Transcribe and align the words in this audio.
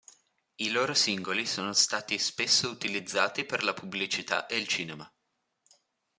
I 0.55 0.71
loro 0.71 0.95
singoli 0.95 1.45
sono 1.45 1.73
stati 1.73 2.17
spesso 2.17 2.67
utilizzati 2.71 3.45
per 3.45 3.61
la 3.63 3.75
pubblicità 3.75 4.47
e 4.47 4.57
il 4.57 4.65
cinema. 4.65 5.07